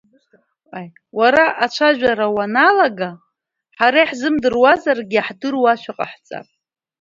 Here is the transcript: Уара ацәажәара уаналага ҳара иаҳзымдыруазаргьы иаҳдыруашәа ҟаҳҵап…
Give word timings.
Уара 1.17 1.45
ацәажәара 1.63 2.27
уаналага 2.35 3.09
ҳара 3.77 3.99
иаҳзымдыруазаргьы 4.01 5.15
иаҳдыруашәа 5.17 5.97
ҟаҳҵап… 5.97 6.47